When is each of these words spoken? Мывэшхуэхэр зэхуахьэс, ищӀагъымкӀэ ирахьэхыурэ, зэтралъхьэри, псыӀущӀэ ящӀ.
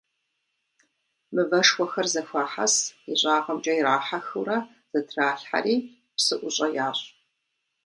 Мывэшхуэхэр 1.33 2.07
зэхуахьэс, 2.13 2.75
ищӀагъымкӀэ 3.11 3.73
ирахьэхыурэ, 3.77 4.57
зэтралъхьэри, 4.91 5.75
псыӀущӀэ 6.15 6.67
ящӀ. 6.87 7.03